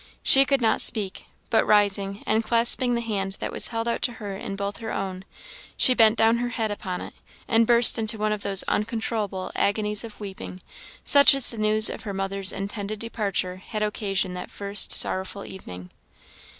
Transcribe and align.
She 0.23 0.45
could 0.45 0.61
not 0.61 0.81
speak, 0.81 1.27
but 1.51 1.63
rising, 1.63 2.23
and 2.25 2.43
clasping 2.43 2.95
the 2.95 3.01
hand 3.01 3.33
that 3.39 3.51
was 3.51 3.67
held 3.67 3.87
out 3.87 4.01
to 4.01 4.13
her 4.13 4.35
in 4.35 4.55
both 4.55 4.77
her 4.77 4.91
own, 4.91 5.25
she 5.77 5.93
bent 5.93 6.17
down 6.17 6.37
her 6.37 6.49
head 6.49 6.71
upon 6.71 7.01
it, 7.01 7.13
and 7.47 7.67
burst 7.67 7.99
into 7.99 8.17
one 8.17 8.31
of 8.31 8.41
those 8.41 8.63
uncontrollable 8.63 9.51
agonies 9.55 10.03
of 10.03 10.19
weeping, 10.19 10.63
such 11.03 11.35
as 11.35 11.51
the 11.51 11.59
news 11.59 11.87
of 11.87 12.01
her 12.01 12.15
mother's 12.15 12.51
intended 12.51 12.97
departure 12.97 13.57
had 13.57 13.83
occasioned 13.83 14.35
that 14.35 14.49
first 14.49 14.91
sorrowful 14.91 15.45
evening. 15.45 15.91